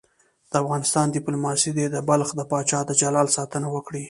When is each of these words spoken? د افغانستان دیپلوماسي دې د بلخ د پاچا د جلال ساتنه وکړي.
د 0.51 0.53
افغانستان 0.63 1.05
دیپلوماسي 1.09 1.71
دې 1.77 1.85
د 1.91 1.97
بلخ 2.09 2.29
د 2.35 2.41
پاچا 2.51 2.79
د 2.85 2.91
جلال 3.01 3.27
ساتنه 3.37 3.67
وکړي. 3.75 3.99